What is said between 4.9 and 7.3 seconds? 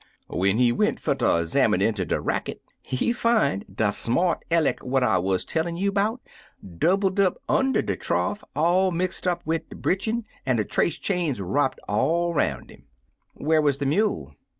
I wuz tellin' you 'bout doubled